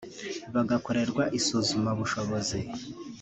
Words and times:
bagakorerwa 0.53 1.23
isuzumabushobozi 1.39 2.59